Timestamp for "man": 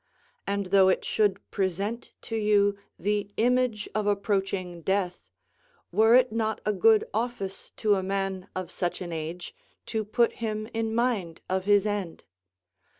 8.01-8.49